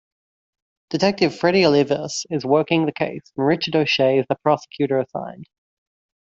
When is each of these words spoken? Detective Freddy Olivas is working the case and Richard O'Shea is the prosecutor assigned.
Detective 0.89 1.37
Freddy 1.37 1.61
Olivas 1.61 2.25
is 2.31 2.43
working 2.43 2.87
the 2.87 2.91
case 2.91 3.31
and 3.37 3.45
Richard 3.45 3.75
O'Shea 3.75 4.17
is 4.17 4.25
the 4.29 4.35
prosecutor 4.37 4.97
assigned. 4.99 5.45